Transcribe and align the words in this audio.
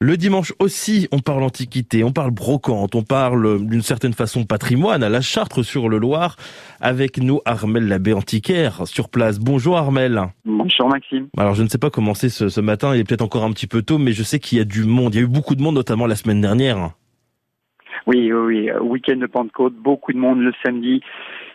Le 0.00 0.16
dimanche 0.16 0.52
aussi, 0.60 1.08
on 1.10 1.18
parle 1.18 1.42
antiquité, 1.42 2.04
on 2.04 2.12
parle 2.12 2.30
brocante, 2.30 2.94
on 2.94 3.02
parle 3.02 3.66
d'une 3.66 3.82
certaine 3.82 4.12
façon 4.12 4.44
patrimoine 4.44 5.02
à 5.02 5.08
la 5.08 5.20
Chartre 5.20 5.64
sur 5.64 5.88
le 5.88 5.98
Loir. 5.98 6.36
Avec 6.80 7.18
nous, 7.18 7.40
Armel 7.44 7.88
l'abbé 7.88 8.12
antiquaire 8.12 8.86
sur 8.86 9.08
place. 9.08 9.40
Bonjour 9.40 9.76
Armel. 9.76 10.22
Bonjour 10.44 10.88
Maxime. 10.88 11.26
Alors 11.36 11.54
je 11.54 11.64
ne 11.64 11.68
sais 11.68 11.78
pas 11.78 11.90
comment 11.90 12.14
c'est 12.14 12.28
ce, 12.28 12.48
ce 12.48 12.60
matin, 12.60 12.94
il 12.94 13.00
est 13.00 13.04
peut-être 13.04 13.22
encore 13.22 13.42
un 13.42 13.50
petit 13.50 13.66
peu 13.66 13.82
tôt, 13.82 13.98
mais 13.98 14.12
je 14.12 14.22
sais 14.22 14.38
qu'il 14.38 14.58
y 14.58 14.60
a 14.60 14.64
du 14.64 14.84
monde. 14.84 15.16
Il 15.16 15.18
y 15.18 15.20
a 15.20 15.24
eu 15.24 15.28
beaucoup 15.28 15.56
de 15.56 15.62
monde, 15.62 15.74
notamment 15.74 16.06
la 16.06 16.14
semaine 16.14 16.40
dernière. 16.40 16.90
Oui, 18.06 18.32
oui, 18.32 18.70
oui. 18.70 18.70
Week-end 18.80 19.16
de 19.16 19.26
Pentecôte, 19.26 19.74
beaucoup 19.74 20.12
de 20.12 20.18
monde 20.18 20.38
le 20.38 20.52
samedi. 20.64 21.00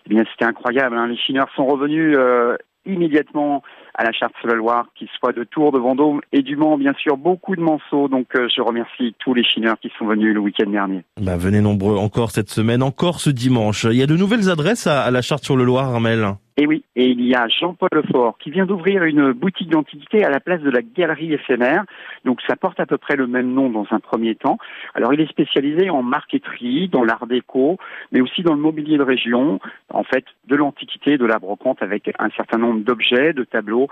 Eh 0.06 0.10
bien, 0.10 0.26
c'était 0.30 0.44
incroyable. 0.44 0.98
Hein. 0.98 1.08
Les 1.08 1.16
Chineurs 1.16 1.50
sont 1.56 1.66
revenus 1.66 2.14
euh, 2.20 2.58
immédiatement 2.86 3.64
à 3.96 4.04
la 4.04 4.12
charte 4.12 4.34
sur 4.40 4.48
la 4.48 4.56
Loire, 4.56 4.88
qu'il 4.96 5.08
soit 5.20 5.34
de 5.34 5.44
Tours, 5.44 5.72
de 5.72 5.80
Vendôme 5.80 6.22
et 6.32 6.42
du 6.42 6.56
Mans, 6.56 6.78
bien 6.78 6.94
sûr, 6.94 7.18
beaucoup 7.18 7.56
de 7.56 7.62
Manceaux. 7.62 8.08
Donc, 8.08 8.28
euh, 8.36 8.48
je 8.56 8.62
remercie 8.62 9.16
tous 9.20 9.34
les 9.34 9.44
chineurs 9.44 9.80
qui 9.80 9.92
sont 9.98 10.06
venus 10.06 10.34
le 10.34 10.40
week-end 10.40 10.70
dernier. 10.70 11.04
Bah, 11.22 11.38
venez 11.38 11.62
nombreux 11.62 11.98
encore 11.98 12.32
cette 12.32 12.50
semaine, 12.50 12.82
encore 12.84 13.20
ce 13.20 13.30
dimanche. 13.30 13.86
Il 13.86 13.98
y 13.98 14.04
a 14.04 14.08
de 14.08 14.18
nouvelles 14.18 14.50
adresses 14.50 14.88
à, 14.88 15.04
à 15.04 15.12
la 15.12 15.22
charte 15.22 15.44
sur 15.44 15.56
le 15.56 15.64
Loire, 15.64 15.94
Armel. 15.94 16.36
Et 16.56 16.68
oui, 16.68 16.84
et 16.96 17.08
il 17.08 17.26
y 17.26 17.34
a 17.34 17.48
Jean-Paul 17.48 17.90
Lefort 17.92 18.38
qui 18.38 18.52
vient 18.52 18.68
d'ouvrir 18.68 19.04
une 19.06 19.32
boutique 19.32 19.70
d'antiquité 19.70 20.24
à 20.24 20.30
la 20.30 20.40
place 20.40 20.62
de 20.62 20.70
la 20.70 20.84
galerie 20.84 21.34
éphémère. 21.34 21.84
Donc 22.26 22.42
ça 22.48 22.56
porte 22.56 22.80
à 22.80 22.86
peu 22.86 23.00
près 23.00 23.16
le 23.16 23.26
même 23.26 23.52
nom 23.52 23.72
dans 23.72 23.88
un 23.90 24.00
premier 24.00 24.36
temps. 24.36 24.60
Alors 24.94 25.16
il 25.16 25.22
est 25.22 25.30
spécialisé 25.30 25.90
en 25.90 26.04
marqueterie, 26.04 26.90
dans 26.90 27.04
l'art 27.04 27.26
déco, 27.26 27.78
mais 28.12 28.22
aussi 28.22 28.44
dans 28.44 28.54
le 28.54 28.60
mobilier 28.60 28.98
de 28.98 29.04
région, 29.04 29.60
en 29.90 30.04
fait 30.04 30.26
de 30.48 30.56
l'antiquité, 30.56 31.18
de 31.18 31.26
la 31.26 31.40
brocante 31.40 31.82
avec 31.82 32.12
un 32.20 32.30
certain 32.38 32.60
nombre 32.60 32.82
d'objets, 32.82 33.34
de 33.34 33.46
tableaux, 33.46 33.83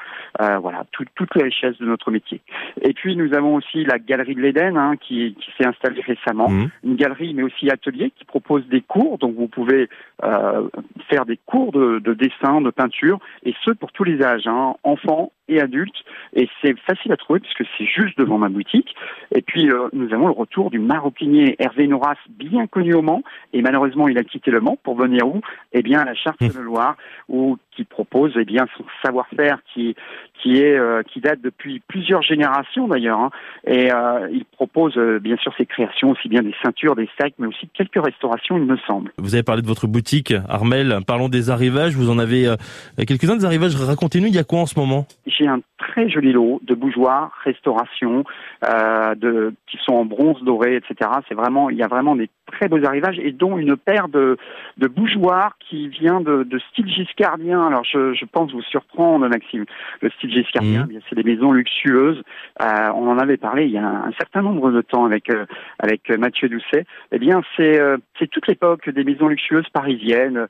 euh, 0.41 0.57
voilà, 0.57 0.85
tout, 0.91 1.05
toutes 1.15 1.33
les 1.35 1.43
richesses 1.43 1.77
de 1.77 1.85
notre 1.85 2.11
métier. 2.11 2.41
Et 2.81 2.93
puis 2.93 3.15
nous 3.15 3.33
avons 3.33 3.55
aussi 3.55 3.83
la 3.85 3.99
galerie 3.99 4.35
de 4.35 4.41
l'Éden 4.41 4.77
hein, 4.77 4.95
qui, 4.97 5.35
qui 5.39 5.51
s'est 5.57 5.67
installée 5.67 6.01
récemment, 6.01 6.49
Mmh. 6.51 6.69
une 6.83 6.95
galerie 6.95 7.33
mais 7.33 7.43
aussi 7.43 7.69
atelier 7.69 8.11
qui 8.17 8.25
propose 8.25 8.65
des 8.67 8.81
cours, 8.81 9.17
donc 9.17 9.35
vous 9.35 9.47
pouvez 9.47 9.89
euh, 10.23 10.67
faire 11.09 11.25
des 11.25 11.37
cours 11.45 11.71
de, 11.71 11.99
de 11.99 12.13
dessin, 12.13 12.61
de 12.61 12.69
peinture, 12.69 13.19
et 13.43 13.53
ce 13.63 13.71
pour 13.71 13.91
tous 13.91 14.03
les 14.03 14.21
âges, 14.23 14.47
hein, 14.47 14.75
enfants 14.83 15.31
et 15.47 15.59
adultes. 15.59 16.03
Et 16.33 16.47
c'est 16.61 16.77
facile 16.79 17.11
à 17.11 17.17
trouver 17.17 17.39
puisque 17.39 17.63
c'est 17.77 17.85
juste 17.85 18.17
devant 18.17 18.37
ma 18.37 18.49
boutique. 18.49 18.95
Et 19.35 19.41
puis 19.41 19.69
euh, 19.69 19.89
nous 19.93 20.13
avons 20.13 20.27
le 20.27 20.33
retour 20.33 20.71
du 20.71 20.79
maroquinier 20.79 21.55
Hervé 21.59 21.87
Noras, 21.87 22.15
bien 22.29 22.67
connu 22.67 22.93
au 22.93 23.01
Mans, 23.01 23.23
et 23.53 23.61
malheureusement 23.61 24.07
il 24.07 24.17
a 24.17 24.23
quitté 24.23 24.51
le 24.51 24.61
Mans 24.61 24.77
pour 24.83 24.95
venir 24.95 25.27
où? 25.27 25.41
Eh 25.73 25.81
bien 25.81 25.99
à 25.99 26.05
la 26.05 26.15
Charte 26.15 26.41
de 26.41 26.59
Loire, 26.59 26.95
où 27.27 27.57
qui 27.75 27.83
propose 27.83 28.33
eh 28.35 28.45
bien 28.45 28.65
son 28.77 28.83
savoir-faire 29.03 29.59
qui 29.73 29.95
qui 30.41 30.57
est 30.57 30.77
euh, 30.77 31.03
qui 31.03 31.19
date 31.21 31.41
depuis 31.41 31.81
plusieurs 31.87 32.21
générations 32.21 32.87
d'ailleurs. 32.87 33.19
hein. 33.19 33.29
Et 33.65 33.91
euh, 33.91 34.27
il 34.31 34.45
propose 34.45 34.97
bien 35.21 35.37
sûr 35.37 35.53
ses 35.57 35.65
créations, 35.65 36.11
aussi 36.11 36.29
bien 36.29 36.41
des 36.41 36.55
ceintures, 36.63 36.95
des 36.95 37.09
sacs, 37.19 37.33
mais 37.39 37.47
aussi 37.47 37.67
quelques 37.73 38.03
restaurations, 38.03 38.57
il 38.57 38.65
me 38.65 38.77
semble. 38.87 39.11
Vous 39.17 39.35
avez 39.35 39.43
parlé 39.43 39.61
de 39.61 39.67
votre 39.67 39.87
boutique, 39.87 40.33
Armel. 40.49 40.99
Parlons 41.05 41.29
des 41.29 41.49
arrivages. 41.49 41.95
Vous 41.95 42.09
en 42.09 42.19
avez 42.19 42.53
quelques-uns 42.97 43.37
des 43.37 43.45
arrivages. 43.45 43.75
Racontez-nous, 43.75 44.27
il 44.27 44.35
y 44.35 44.39
a 44.39 44.43
quoi 44.43 44.59
en 44.59 44.65
ce 44.65 44.79
moment? 44.79 45.05
J'ai 45.41 45.47
un 45.47 45.61
très 45.79 46.07
joli 46.07 46.31
lot 46.33 46.59
de 46.63 46.75
bougeoirs, 46.75 47.31
restaurations, 47.43 48.23
euh, 48.63 49.15
de, 49.15 49.55
qui 49.65 49.77
sont 49.83 49.93
en 49.93 50.05
bronze 50.05 50.39
doré, 50.43 50.75
etc. 50.75 51.09
C'est 51.27 51.33
vraiment, 51.33 51.71
il 51.71 51.77
y 51.77 51.81
a 51.83 51.87
vraiment 51.87 52.15
des 52.15 52.29
très 52.45 52.67
beaux 52.67 52.85
arrivages 52.85 53.17
et 53.17 53.31
dont 53.31 53.57
une 53.57 53.75
paire 53.75 54.07
de, 54.07 54.37
de 54.77 54.87
bougeoirs 54.87 55.53
qui 55.59 55.87
vient 55.87 56.21
de, 56.21 56.43
de 56.43 56.59
style 56.59 56.87
giscardien. 56.87 57.65
Alors 57.65 57.83
je, 57.83 58.13
je 58.13 58.25
pense 58.25 58.51
vous 58.51 58.61
surprendre, 58.61 59.27
Maxime. 59.27 59.65
Le 60.01 60.09
style 60.11 60.31
giscardien, 60.31 60.83
bien, 60.85 60.99
c'est 61.09 61.15
des 61.15 61.23
maisons 61.23 61.51
luxueuses. 61.53 62.21
Euh, 62.61 62.91
on 62.93 63.07
en 63.07 63.17
avait 63.17 63.37
parlé 63.37 63.65
il 63.65 63.71
y 63.71 63.77
a 63.79 63.85
un, 63.87 64.03
un 64.09 64.11
certain 64.19 64.43
nombre 64.43 64.69
de 64.71 64.81
temps 64.81 65.05
avec 65.05 65.29
euh, 65.31 65.45
avec 65.79 66.09
Mathieu 66.19 66.49
Doucet. 66.49 66.85
Eh 67.11 67.17
bien, 67.17 67.41
c'est 67.57 67.81
c'est 68.19 68.27
toute 68.29 68.47
l'époque 68.47 68.87
des 68.89 69.03
maisons 69.03 69.27
luxueuses 69.27 69.69
parisiennes. 69.73 70.47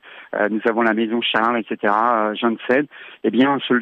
Nous 0.50 0.60
avons 0.68 0.82
la 0.82 0.92
maison 0.92 1.22
Charles, 1.22 1.58
etc. 1.58 1.94
Euh, 1.94 2.34
Janssen. 2.34 2.86
Eh 3.24 3.30
bien, 3.30 3.58
ce, 3.66 3.74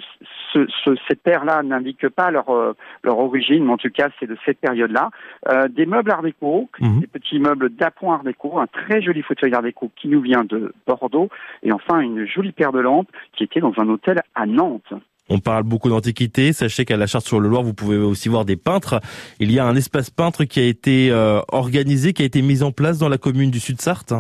ce, 0.53 0.67
ce- 0.85 1.00
cette 1.09 1.23
paire-là 1.23 1.63
n'indique 1.63 2.09
pas 2.09 2.31
leur 2.31 2.51
euh, 2.51 2.75
leur 3.03 3.19
origine, 3.19 3.65
mais 3.65 3.73
en 3.73 3.77
tout 3.77 3.91
cas, 3.91 4.09
c'est 4.19 4.27
de 4.27 4.37
cette 4.45 4.59
période-là. 4.61 5.11
Euh, 5.49 5.69
des 5.69 5.87
meubles 5.87 6.11
art 6.11 6.23
déco, 6.23 6.69
Mhm. 6.81 7.01
des 7.01 7.07
petits 7.07 7.39
meubles 7.39 7.71
d'appoint 7.71 8.17
art 8.17 8.25
déco, 8.25 8.59
un 8.59 8.67
très 8.67 9.03
joli 9.03 9.23
fauteuil 9.23 9.55
art 9.55 9.63
déco 9.63 9.91
qui 9.97 10.09
nous 10.09 10.21
vient 10.21 10.45
de 10.45 10.73
Bordeaux, 10.87 11.29
et 11.63 11.73
enfin 11.73 12.01
une 12.01 12.27
jolie 12.27 12.53
paire 12.53 12.73
de 12.73 12.81
lampes 12.81 13.09
qui 13.37 13.45
était 13.45 13.61
dans 13.61 13.75
un 13.79 13.89
hôtel 13.89 14.21
à 14.35 14.47
Nantes. 14.47 14.93
On 15.33 15.39
parle 15.39 15.63
beaucoup 15.63 15.89
d'antiquité. 15.89 16.53
Sachez 16.53 16.85
qu'à 16.85 16.97
la 16.97 17.07
Charte 17.07 17.25
sur 17.25 17.39
le 17.39 17.49
Loir, 17.49 17.63
vous 17.63 17.73
pouvez 17.73 17.97
aussi 17.97 18.29
voir 18.29 18.45
des 18.45 18.57
peintres. 18.57 19.01
Il 19.39 19.53
y 19.53 19.61
a 19.61 19.65
un 19.65 19.77
espace 19.77 20.11
peintre 20.11 20.43
qui 20.43 20.59
a 20.59 20.65
été 20.65 21.13
euh, 21.13 21.41
organisé, 21.53 22.13
qui 22.13 22.23
a 22.23 22.25
été 22.25 22.43
mis 22.43 22.65
en 22.65 22.73
place 22.73 22.99
dans 22.99 23.09
la 23.09 23.17
commune 23.17 23.53
du 23.53 23.61
Sud-Sarthe. 23.61 24.13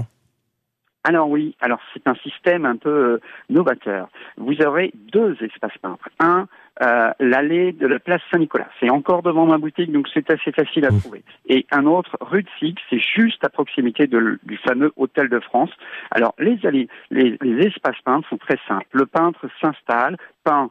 Alors 1.02 1.30
oui, 1.30 1.56
alors 1.60 1.80
c'est 1.94 2.06
un 2.06 2.14
système 2.16 2.66
un 2.66 2.76
peu 2.76 2.90
euh, 2.90 3.20
novateur. 3.48 4.08
Vous 4.36 4.54
aurez 4.64 4.92
deux 5.12 5.34
espaces 5.40 5.76
peintres. 5.80 6.08
Un, 6.20 6.46
euh, 6.82 7.10
l'allée 7.20 7.72
de 7.72 7.86
la 7.86 7.98
place 7.98 8.22
Saint-Nicolas. 8.30 8.68
C'est 8.78 8.90
encore 8.90 9.22
devant 9.22 9.46
ma 9.46 9.58
boutique, 9.58 9.92
donc 9.92 10.08
c'est 10.12 10.30
assez 10.30 10.52
facile 10.52 10.86
à 10.86 10.90
Mmh. 10.90 11.00
trouver. 11.00 11.22
Et 11.48 11.66
un 11.70 11.86
autre, 11.86 12.16
rue 12.20 12.42
de 12.42 12.48
Sig, 12.58 12.78
c'est 12.88 12.98
juste 12.98 13.44
à 13.44 13.48
proximité 13.48 14.06
de 14.06 14.38
du 14.42 14.56
fameux 14.56 14.92
Hôtel 14.96 15.28
de 15.28 15.40
France. 15.40 15.70
Alors 16.10 16.34
les 16.38 16.58
allées, 16.64 16.88
les, 17.10 17.36
les 17.42 17.66
espaces 17.66 18.00
peintres 18.04 18.28
sont 18.28 18.38
très 18.38 18.58
simples. 18.66 18.86
Le 18.92 19.06
peintre 19.06 19.48
s'installe, 19.60 20.16
peint 20.44 20.70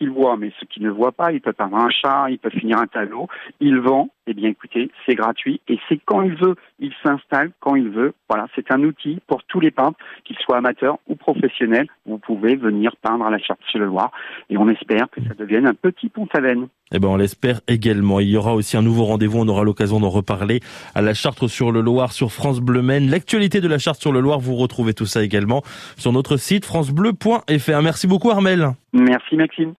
qu'il 0.00 0.10
voit, 0.10 0.36
mais 0.38 0.50
ce 0.58 0.64
qu'il 0.64 0.82
ne 0.82 0.90
voit 0.90 1.12
pas, 1.12 1.30
il 1.30 1.42
peut 1.42 1.52
peindre 1.52 1.76
un 1.76 1.90
chat, 1.90 2.30
il 2.30 2.38
peut 2.38 2.48
finir 2.48 2.78
un 2.78 2.86
tableau, 2.86 3.28
il 3.60 3.78
vend, 3.78 4.08
eh 4.26 4.32
bien 4.32 4.48
écoutez, 4.48 4.90
c'est 5.04 5.14
gratuit 5.14 5.60
et 5.68 5.78
c'est 5.88 6.00
quand 6.04 6.22
il 6.22 6.34
veut, 6.34 6.54
il 6.78 6.92
s'installe 7.02 7.50
quand 7.60 7.74
il 7.76 7.90
veut. 7.90 8.14
Voilà, 8.28 8.46
c'est 8.54 8.72
un 8.72 8.82
outil 8.82 9.20
pour 9.26 9.44
tous 9.44 9.60
les 9.60 9.70
peintres, 9.70 9.98
qu'ils 10.24 10.38
soient 10.38 10.56
amateurs 10.56 10.98
ou 11.06 11.16
professionnels. 11.16 11.88
Vous 12.06 12.18
pouvez 12.18 12.56
venir 12.56 12.96
peindre 13.02 13.26
à 13.26 13.30
la 13.30 13.38
charte 13.38 13.60
sur 13.68 13.78
le 13.78 13.86
Loire 13.86 14.10
et 14.48 14.56
on 14.56 14.68
espère 14.68 15.10
que 15.10 15.20
ça 15.22 15.34
devienne 15.34 15.66
un 15.66 15.74
petit 15.74 16.08
pont 16.08 16.28
à 16.32 16.40
veine. 16.40 16.68
Eh 16.92 16.98
ben, 16.98 17.08
on 17.08 17.16
l'espère 17.16 17.60
également. 17.68 18.18
Il 18.18 18.30
y 18.30 18.36
aura 18.36 18.54
aussi 18.54 18.76
un 18.76 18.82
nouveau 18.82 19.04
rendez-vous. 19.04 19.38
On 19.38 19.48
aura 19.48 19.62
l'occasion 19.62 20.00
d'en 20.00 20.08
reparler 20.08 20.60
à 20.94 21.02
la 21.02 21.14
Chartre 21.14 21.48
sur 21.48 21.70
le 21.70 21.82
Loir 21.82 22.12
sur 22.12 22.32
France 22.32 22.60
Bleu 22.60 22.82
Maine. 22.82 23.08
L'actualité 23.08 23.60
de 23.60 23.68
la 23.68 23.78
Charte 23.78 24.00
sur 24.00 24.10
le 24.10 24.20
Loir, 24.20 24.40
vous 24.40 24.56
retrouvez 24.56 24.92
tout 24.92 25.06
ça 25.06 25.22
également 25.22 25.62
sur 25.96 26.12
notre 26.12 26.36
site 26.36 26.64
francebleu.fr. 26.64 27.82
Merci 27.82 28.08
beaucoup, 28.08 28.30
Armel. 28.30 28.70
Merci 28.92 29.36
Maxime. 29.36 29.68